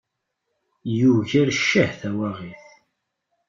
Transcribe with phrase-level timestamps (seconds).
[0.99, 2.65] Yugar cceh, tawaɣit.